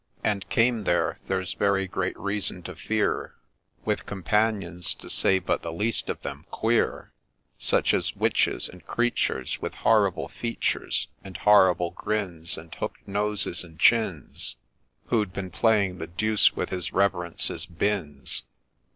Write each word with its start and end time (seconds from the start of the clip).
And 0.23 0.49
came 0.49 0.85
there, 0.85 1.19
there 1.27 1.45
's 1.45 1.53
very 1.53 1.87
great 1.87 2.17
reason 2.17 2.63
to 2.63 2.73
fear, 2.75 3.35
With 3.85 4.07
companions,— 4.07 4.95
to 4.95 5.11
say 5.11 5.37
but 5.37 5.61
the 5.61 5.71
least 5.71 6.09
of 6.09 6.19
them,— 6.23 6.47
queer; 6.49 7.13
Such 7.59 7.93
as 7.93 8.15
Witches, 8.15 8.67
and 8.67 8.83
creatures 8.83 9.61
With 9.61 9.75
horrible 9.75 10.27
features, 10.27 11.07
And 11.23 11.37
horrible 11.37 11.91
grins, 11.91 12.57
And 12.57 12.73
hook'd 12.73 13.07
noses 13.07 13.63
and 13.63 13.77
chins, 13.79 14.55
Who'd 15.09 15.33
been 15.33 15.51
playing 15.51 15.99
the 15.99 16.07
deuce 16.07 16.55
with 16.55 16.69
his 16.71 16.91
Reverence's 16.91 17.67
binns.' 17.67 18.41